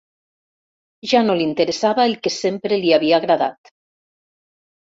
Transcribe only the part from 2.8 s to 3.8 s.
li havia agradat.